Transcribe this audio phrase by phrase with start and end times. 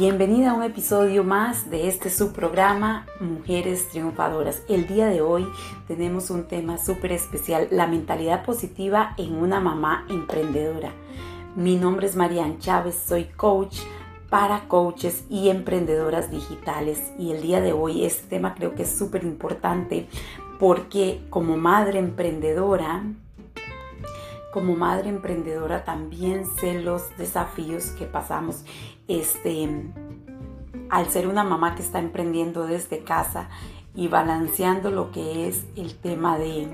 [0.00, 4.62] Bienvenida a un episodio más de este subprograma Mujeres Triunfadoras.
[4.66, 5.46] El día de hoy
[5.88, 10.94] tenemos un tema súper especial, la mentalidad positiva en una mamá emprendedora.
[11.54, 13.80] Mi nombre es Marian Chávez, soy coach
[14.30, 18.98] para coaches y emprendedoras digitales y el día de hoy este tema creo que es
[18.98, 20.08] súper importante
[20.58, 23.04] porque como madre emprendedora
[24.52, 28.64] como madre emprendedora también sé los desafíos que pasamos
[29.08, 29.68] este,
[30.88, 33.48] al ser una mamá que está emprendiendo desde casa
[33.94, 36.68] y balanceando lo que es el tema de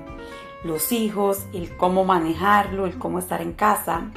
[0.63, 4.11] los hijos, el cómo manejarlo, el cómo estar en casa.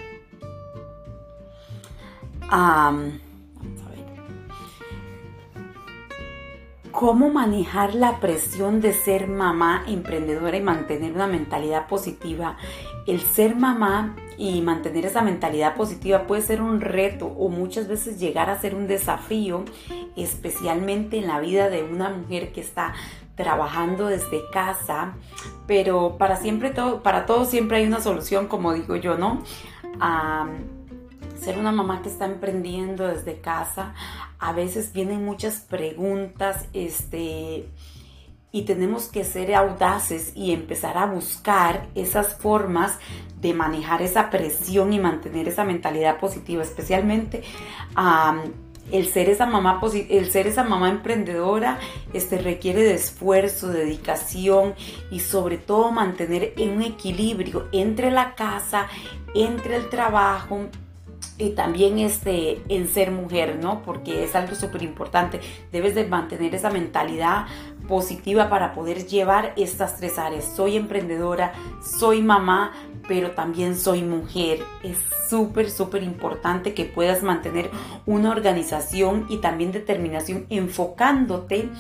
[7.01, 12.59] Cómo manejar la presión de ser mamá emprendedora y mantener una mentalidad positiva.
[13.07, 18.21] El ser mamá y mantener esa mentalidad positiva puede ser un reto o muchas veces
[18.21, 19.65] llegar a ser un desafío,
[20.15, 22.93] especialmente en la vida de una mujer que está
[23.35, 25.15] trabajando desde casa,
[25.67, 29.43] pero para siempre todo, para todo siempre hay una solución, como digo yo, ¿no?
[30.01, 30.51] A
[31.41, 33.95] ser una mamá que está emprendiendo desde casa,
[34.39, 37.67] a veces vienen muchas preguntas, este,
[38.53, 42.99] y tenemos que ser audaces y empezar a buscar esas formas
[43.41, 47.43] de manejar esa presión y mantener esa mentalidad positiva, especialmente
[48.91, 51.79] el ser esa mamá el ser esa mamá emprendedora
[52.13, 54.75] este requiere de esfuerzo, dedicación
[55.13, 58.89] y sobre todo mantener un equilibrio entre la casa,
[59.35, 60.67] entre el trabajo
[61.39, 63.83] y también este, en ser mujer, ¿no?
[63.83, 65.41] Porque es algo súper importante.
[65.73, 67.47] Debes de mantener esa mentalidad
[67.89, 70.45] positiva para poder llevar estas tres áreas.
[70.55, 72.73] Soy emprendedora, soy mamá,
[73.11, 74.61] pero también soy mujer.
[74.85, 74.99] Es
[75.29, 77.69] súper, súper importante que puedas mantener
[78.07, 81.71] una organización y también determinación enfocándote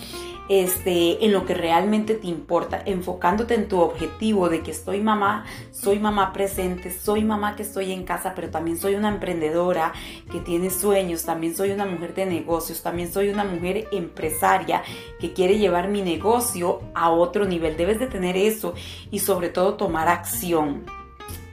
[0.48, 5.44] este, en lo que realmente te importa, enfocándote en tu objetivo de que estoy mamá,
[5.70, 9.92] soy mamá presente, soy mamá que estoy en casa, pero también soy una emprendedora
[10.32, 14.82] que tiene sueños, también soy una mujer de negocios, también soy una mujer empresaria
[15.20, 17.76] que quiere llevar mi negocio a otro nivel.
[17.76, 18.74] Debes de tener eso
[19.12, 20.84] y sobre todo tomar acción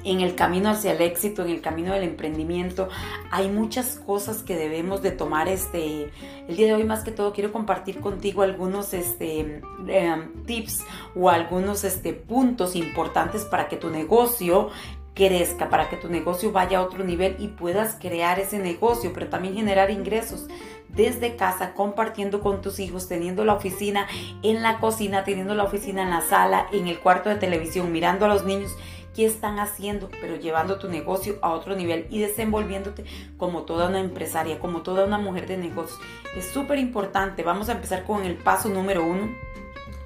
[0.03, 2.89] en el camino hacia el éxito, en el camino del emprendimiento,
[3.31, 5.47] hay muchas cosas que debemos de tomar.
[5.47, 6.11] Este,
[6.47, 10.83] el día de hoy más que todo quiero compartir contigo algunos este, em, tips
[11.15, 14.69] o algunos este, puntos importantes para que tu negocio
[15.13, 19.27] crezca, para que tu negocio vaya a otro nivel y puedas crear ese negocio, pero
[19.27, 20.47] también generar ingresos
[20.89, 24.07] desde casa, compartiendo con tus hijos, teniendo la oficina
[24.43, 28.25] en la cocina, teniendo la oficina en la sala, en el cuarto de televisión, mirando
[28.25, 28.75] a los niños
[29.17, 33.03] qué están haciendo, pero llevando tu negocio a otro nivel y desenvolviéndote
[33.37, 35.99] como toda una empresaria, como toda una mujer de negocios.
[36.35, 37.41] Es súper importante.
[37.41, 39.27] Vamos a empezar con el paso número uno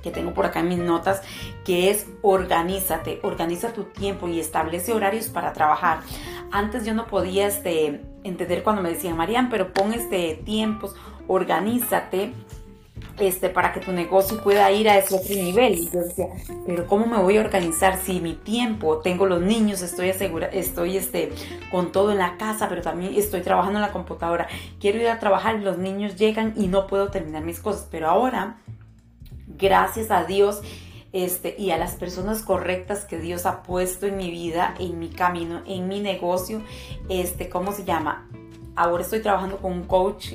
[0.01, 1.21] que tengo por acá en mis notas,
[1.65, 5.99] que es organízate, organiza tu tiempo y establece horarios para trabajar.
[6.49, 10.95] Antes yo no podía este, entender cuando me decían, Marian, pero pon este tiempos,
[11.27, 12.33] organízate
[13.21, 15.89] este, para que tu negocio pueda ir a ese otro nivel.
[15.91, 16.27] Yo decía,
[16.65, 20.97] pero ¿cómo me voy a organizar si mi tiempo, tengo los niños, estoy asegura, estoy
[20.97, 21.31] este,
[21.69, 24.47] con todo en la casa, pero también estoy trabajando en la computadora,
[24.79, 27.87] quiero ir a trabajar los niños llegan y no puedo terminar mis cosas.
[27.91, 28.57] Pero ahora,
[29.47, 30.61] gracias a Dios,
[31.13, 35.09] este, y a las personas correctas que Dios ha puesto en mi vida, en mi
[35.09, 36.63] camino, en mi negocio,
[37.07, 38.27] este, ¿cómo se llama?
[38.75, 40.33] Ahora estoy trabajando con un coach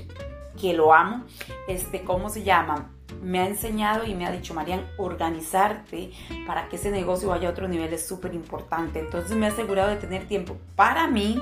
[0.56, 1.24] que lo amo,
[1.68, 2.90] este, ¿cómo se llama?
[3.22, 6.10] Me ha enseñado y me ha dicho, Marian, organizarte
[6.46, 9.00] para que ese negocio vaya a otro nivel es súper importante.
[9.00, 11.40] Entonces me ha asegurado de tener tiempo para mí,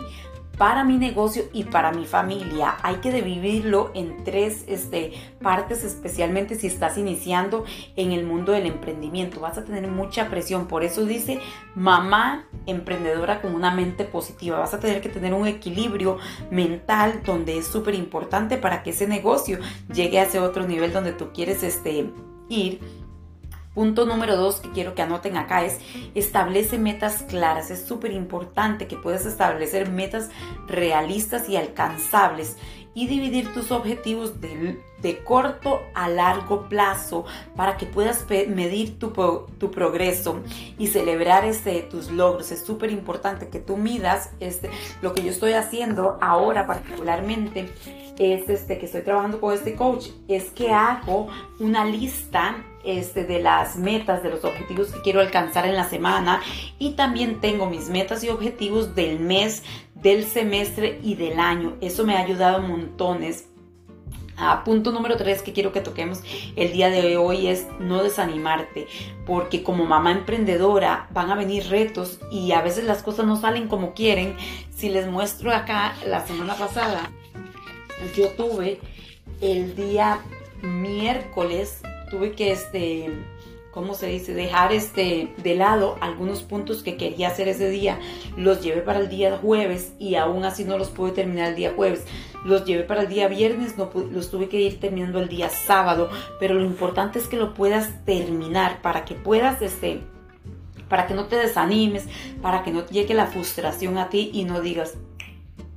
[0.59, 2.76] para mi negocio y para mi familia.
[2.82, 7.65] Hay que dividirlo en tres este, partes, especialmente si estás iniciando
[7.97, 9.41] en el mundo del emprendimiento.
[9.41, 10.66] Vas a tener mucha presión.
[10.66, 11.41] Por eso dice
[11.75, 14.58] mamá emprendedora con una mente positiva.
[14.58, 16.19] Vas a tener que tener un equilibrio
[16.50, 19.58] mental donde es súper importante para que ese negocio
[19.93, 22.11] llegue a ese otro nivel donde tú quieres este,
[22.49, 23.03] ir
[23.75, 25.79] Punto número dos que quiero que anoten acá es
[26.15, 27.71] establece metas claras.
[27.71, 30.31] Es súper importante que puedas establecer metas
[30.69, 32.56] realistas y alcanzables
[32.94, 34.79] y dividir tus objetivos de,
[35.25, 37.26] corto a largo plazo
[37.56, 39.12] para que puedas medir tu,
[39.59, 40.41] tu progreso
[40.79, 42.53] y celebrar este, tus logros.
[42.53, 44.71] Es súper importante que tú midas este,
[45.03, 47.69] lo que yo estoy haciendo ahora particularmente
[48.19, 51.28] es este, que estoy trabajando con este coach, es que hago
[51.58, 56.40] una lista este, de las metas, de los objetivos que quiero alcanzar en la semana
[56.78, 59.62] y también tengo mis metas y objetivos del mes,
[59.94, 61.76] del semestre y del año.
[61.81, 63.46] Eso me ha ayudado montones
[64.37, 66.20] Ah, punto número tres que quiero que toquemos
[66.56, 68.88] el día de hoy es no desanimarte,
[69.26, 73.69] porque como mamá emprendedora van a venir retos y a veces las cosas no salen
[73.69, 74.37] como quieren.
[74.70, 77.12] Si les muestro acá, la semana pasada
[78.17, 78.81] yo tuve
[79.41, 80.20] el día
[80.62, 81.81] miércoles,
[82.11, 83.11] tuve que este
[83.75, 84.35] ¿cómo se dice?
[84.35, 87.99] Dejar este de lado algunos puntos que quería hacer ese día.
[88.37, 91.73] Los llevé para el día jueves y aún así no los pude terminar el día
[91.75, 92.05] jueves.
[92.44, 96.08] Los llevé para el día viernes, no los tuve que ir terminando el día sábado,
[96.38, 100.00] pero lo importante es que lo puedas terminar para que puedas este
[100.88, 102.06] para que no te desanimes,
[102.40, 104.97] para que no llegue la frustración a ti y no digas,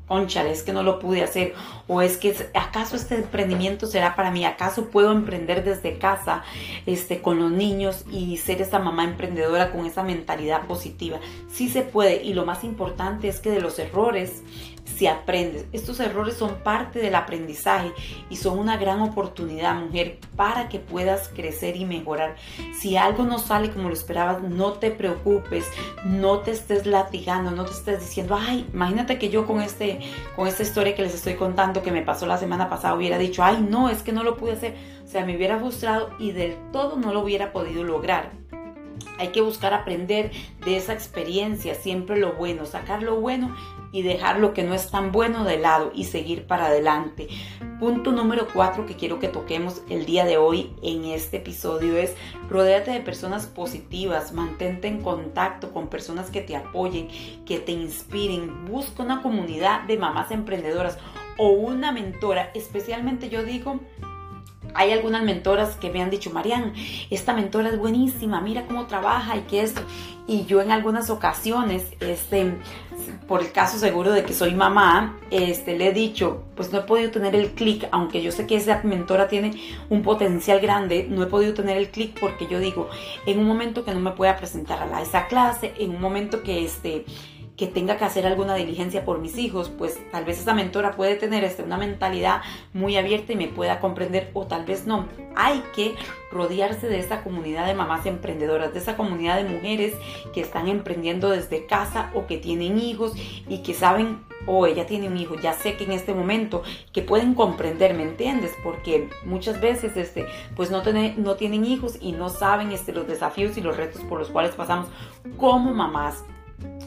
[0.07, 1.54] conchale, es que no lo pude hacer,
[1.88, 6.44] o es que acaso este emprendimiento será para mí, acaso puedo emprender desde casa,
[6.86, 11.19] este, con los niños y ser esa mamá emprendedora con esa mentalidad positiva.
[11.51, 14.44] Sí se puede y lo más importante es que de los errores
[14.98, 15.66] si aprendes.
[15.74, 17.92] Estos errores son parte del aprendizaje
[18.30, 22.36] y son una gran oportunidad, mujer, para que puedas crecer y mejorar.
[22.80, 25.66] Si algo no sale como lo esperabas, no te preocupes,
[26.04, 30.00] no te estés latigando, no te estés diciendo, ay, imagínate que yo con, este,
[30.36, 33.44] con esta historia que les estoy contando que me pasó la semana pasada hubiera dicho,
[33.44, 34.76] ay, no, es que no lo pude hacer.
[35.04, 38.32] O sea, me hubiera frustrado y del todo no lo hubiera podido lograr.
[39.18, 40.32] Hay que buscar aprender
[40.66, 43.56] de esa experiencia, siempre lo bueno, sacar lo bueno
[43.92, 47.28] y dejar lo que no es tan bueno de lado y seguir para adelante.
[47.80, 52.16] Punto número cuatro que quiero que toquemos el día de hoy en este episodio es
[52.50, 57.08] rodéate de personas positivas, mantente en contacto con personas que te apoyen,
[57.46, 60.98] que te inspiren, busca una comunidad de mamás emprendedoras
[61.38, 63.80] o una mentora, especialmente yo digo
[64.74, 66.74] hay algunas mentoras que me han dicho, Marian,
[67.10, 69.74] esta mentora es buenísima, mira cómo trabaja y qué es.
[70.28, 72.54] Y yo en algunas ocasiones, este,
[73.28, 76.81] por el caso seguro de que soy mamá, este, le he dicho, pues no he
[76.84, 79.54] podido tener el clic, aunque yo sé que esa mentora tiene
[79.90, 82.90] un potencial grande, no he podido tener el clic porque yo digo,
[83.25, 86.44] en un momento que no me pueda presentar a la, esa clase, en un momento
[86.44, 87.06] que este
[87.57, 91.15] que tenga que hacer alguna diligencia por mis hijos, pues tal vez esa mentora puede
[91.15, 95.07] tener este, una mentalidad muy abierta y me pueda comprender o tal vez no.
[95.36, 95.95] Hay que
[96.31, 99.94] rodearse de esa comunidad de mamás emprendedoras, de esa comunidad de mujeres
[100.33, 103.13] que están emprendiendo desde casa o que tienen hijos
[103.48, 106.62] y que saben o ella tiene un hijo, ya sé que en este momento
[106.94, 108.51] que pueden comprender, ¿me entiendes?
[108.63, 110.25] Porque muchas veces este,
[110.56, 110.83] pues no,
[111.18, 114.53] no tienen hijos y no saben este, los desafíos y los retos por los cuales
[114.53, 114.88] pasamos
[115.38, 116.24] como mamás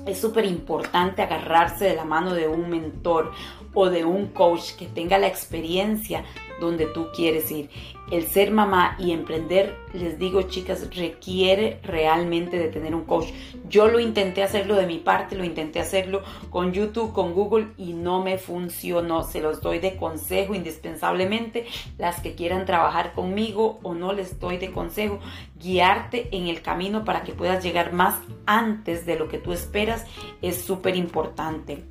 [0.07, 3.33] es súper importante agarrarse de la mano de un mentor
[3.75, 6.25] o de un coach que tenga la experiencia
[6.61, 7.71] donde tú quieres ir.
[8.11, 13.29] El ser mamá y emprender, les digo chicas, requiere realmente de tener un coach.
[13.69, 17.93] Yo lo intenté hacerlo de mi parte, lo intenté hacerlo con YouTube, con Google y
[17.93, 19.23] no me funcionó.
[19.23, 21.67] Se los doy de consejo indispensablemente.
[21.99, 25.21] Las que quieran trabajar conmigo o no les doy de consejo,
[25.61, 30.05] guiarte en el camino para que puedas llegar más antes de lo que tú esperas
[30.43, 31.90] es súper importante.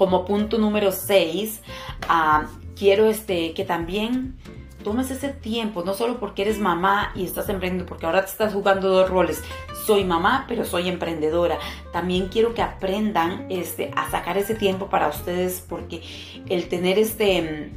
[0.00, 1.60] Como punto número 6,
[2.08, 4.34] ah, quiero este, que también
[4.82, 8.54] tomes ese tiempo, no solo porque eres mamá y estás emprendiendo, porque ahora te estás
[8.54, 9.42] jugando dos roles.
[9.84, 11.58] Soy mamá, pero soy emprendedora.
[11.92, 16.00] También quiero que aprendan este, a sacar ese tiempo para ustedes, porque
[16.48, 17.70] el tener este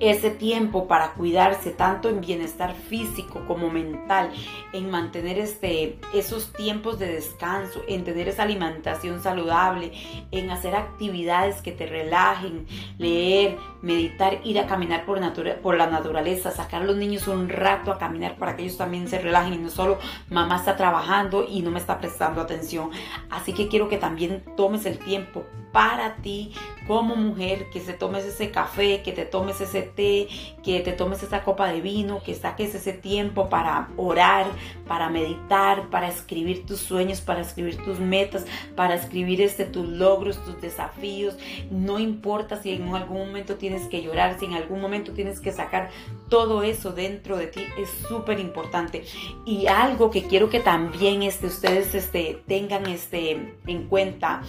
[0.00, 4.30] ese tiempo para cuidarse tanto en bienestar físico como mental,
[4.72, 9.92] en mantener este, esos tiempos de descanso, en tener esa alimentación saludable,
[10.30, 12.66] en hacer actividades que te relajen,
[12.98, 15.20] leer, meditar, ir a caminar por,
[15.60, 19.06] por la naturaleza, sacar a los niños un rato a caminar para que ellos también
[19.08, 19.98] se relajen y no solo
[20.30, 22.90] mamá está trabajando y no me está prestando atención.
[23.28, 26.52] Así que quiero que también tomes el tiempo para ti
[26.86, 31.42] como mujer, que se tomes ese café, que te tomes ese que te tomes esa
[31.42, 34.46] copa de vino, que saques ese tiempo para orar,
[34.86, 40.42] para meditar, para escribir tus sueños, para escribir tus metas, para escribir este, tus logros,
[40.44, 41.36] tus desafíos.
[41.70, 45.52] No importa si en algún momento tienes que llorar, si en algún momento tienes que
[45.52, 45.90] sacar
[46.28, 49.04] todo eso dentro de ti, es súper importante.
[49.46, 54.42] Y algo que quiero que también este, ustedes este, tengan este, en cuenta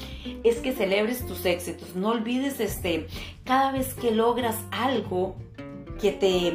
[0.43, 1.95] es que celebren tus éxitos.
[1.95, 3.07] No olvides este,
[3.51, 5.35] cada vez que logras algo
[5.99, 6.53] que te,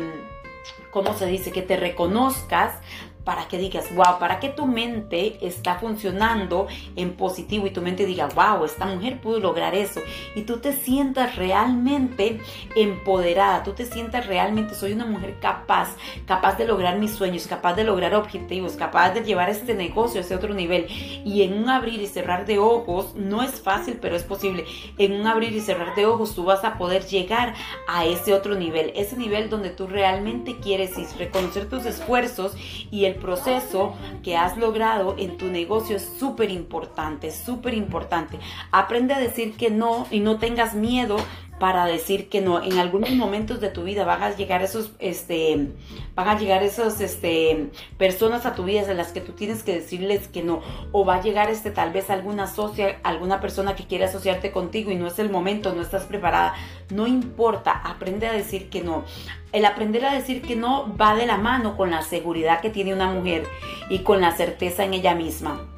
[0.91, 1.53] ¿cómo se dice?
[1.53, 2.81] Que te reconozcas,
[3.26, 8.06] para que digas, wow, para que tu mente está funcionando en positivo y tu mente
[8.06, 10.00] diga, wow, esta mujer pudo lograr eso.
[10.37, 12.40] Y tú te sientas realmente
[12.76, 17.75] empoderada, tú te sientas realmente, soy una mujer capaz, capaz de lograr mis sueños, capaz
[17.75, 20.87] de lograr objetivos, capaz de llevar este negocio a ese otro nivel.
[21.25, 24.66] Y en un abrir y cerrar de ojos, no es fácil, pero es posible.
[24.99, 27.54] En un abrir y cerrar de ojos, tú vas a poder llegar
[27.88, 32.56] a ese otro nivel, ese nivel donde tú realmente quieres reconocer tus esfuerzos
[32.92, 38.38] y el proceso que has logrado en tu negocio es súper importante, súper importante.
[38.70, 41.16] Aprende a decir que no y no tengas miedo
[41.58, 42.62] para decir que no.
[42.62, 45.68] En algunos momentos de tu vida van a llegar esos, este,
[46.14, 49.75] van a llegar esos, este, personas a tu vida de las que tú tienes que
[49.75, 50.60] decirles que no.
[50.92, 54.90] O va a llegar, este, tal vez alguna socia, alguna persona que quiere asociarte contigo
[54.90, 56.54] y no es el momento, no estás preparada.
[56.90, 59.04] No importa, aprende a decir que no.
[59.52, 62.92] El aprender a decir que no va de la mano con la seguridad que tiene
[62.92, 63.46] una mujer
[63.88, 65.75] y con la certeza en ella misma.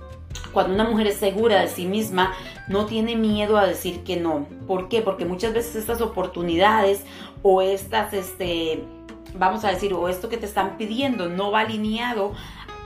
[0.53, 2.35] Cuando una mujer es segura de sí misma,
[2.69, 4.47] no tiene miedo a decir que no.
[4.67, 5.03] ¿Por qué?
[5.03, 7.05] Porque muchas veces estas oportunidades
[7.43, 8.83] o estas, este,
[9.35, 12.33] vamos a decir, o esto que te están pidiendo no va alineado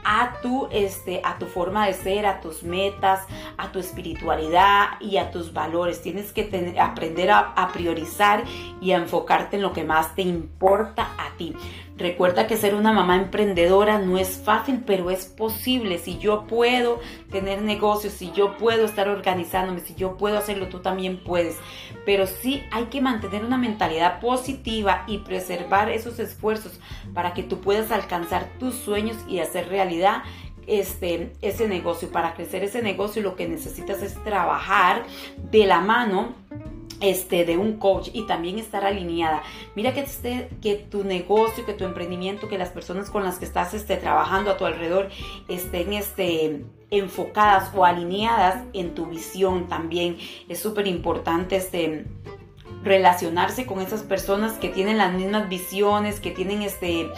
[0.05, 3.25] a tu, este, a tu forma de ser, a tus metas,
[3.57, 6.03] a tu espiritualidad y a tus valores.
[6.03, 8.45] Tienes que aprender a, a priorizar
[8.81, 11.55] y a enfocarte en lo que más te importa a ti.
[12.03, 15.99] Recuerda que ser una mamá emprendedora no es fácil, pero es posible.
[15.99, 16.99] Si yo puedo
[17.31, 21.59] tener negocios, si yo puedo estar organizándome, si yo puedo hacerlo, tú también puedes.
[22.05, 26.73] Pero sí hay que mantener una mentalidad positiva y preservar esos esfuerzos
[27.15, 30.25] para que tú puedas alcanzar tus sueños y hacer realidad
[30.67, 32.11] este, ese negocio.
[32.11, 35.05] Para crecer ese negocio lo que necesitas es trabajar
[35.53, 36.35] de la mano
[37.03, 39.43] este, de un coach y también estar alineada.
[39.75, 43.45] Mira que, esté, que tu negocio, que tu emprendimiento, que las personas con las que
[43.45, 45.11] estás este, trabajando a tu alrededor
[45.49, 50.17] estén este, enfocadas o alineadas en tu visión también.
[50.49, 52.07] Es súper importante este,
[52.83, 57.09] relacionarse con esas personas que tienen las mismas visiones, que tienen este,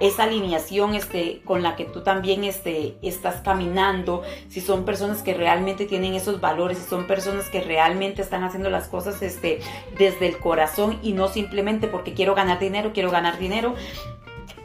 [0.00, 5.34] esa alineación este, con la que tú también este, estás caminando, si son personas que
[5.34, 9.60] realmente tienen esos valores, si son personas que realmente están haciendo las cosas este,
[9.98, 13.74] desde el corazón y no simplemente porque quiero ganar dinero, quiero ganar dinero,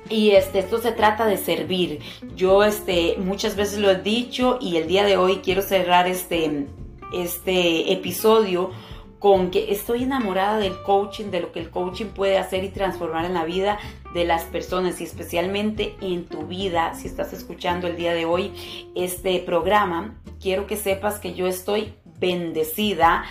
[0.10, 2.00] y este, esto se trata de servir.
[2.36, 6.66] Yo este, muchas veces lo he dicho y el día de hoy quiero cerrar este,
[7.14, 8.72] este episodio
[9.20, 13.26] con que estoy enamorada del coaching, de lo que el coaching puede hacer y transformar
[13.26, 13.78] en la vida
[14.14, 16.94] de las personas y especialmente en tu vida.
[16.96, 18.54] Si estás escuchando el día de hoy
[18.96, 23.26] este programa, quiero que sepas que yo estoy bendecida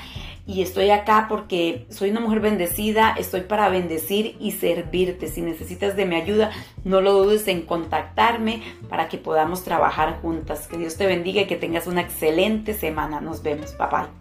[0.47, 5.29] y estoy acá porque soy una mujer bendecida, estoy para bendecir y servirte.
[5.29, 6.51] Si necesitas de mi ayuda,
[6.85, 10.67] no lo dudes en contactarme para que podamos trabajar juntas.
[10.67, 13.21] Que Dios te bendiga y que tengas una excelente semana.
[13.21, 13.77] Nos vemos.
[13.77, 14.18] Bye bye.